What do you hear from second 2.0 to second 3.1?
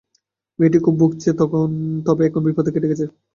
তবে এখন বিপদ কেটে গেছে।